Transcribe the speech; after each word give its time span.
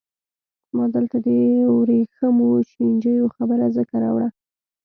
ما 0.75 0.85
دلته 0.95 1.17
د 1.27 1.27
ورېښمو 1.77 2.49
چینجیو 2.71 3.25
خبره 3.35 3.65
ځکه 3.77 3.95
راوړه. 4.03 4.27